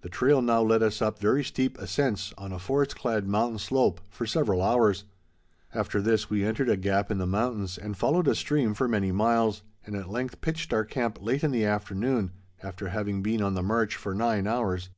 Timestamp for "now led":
0.40-0.82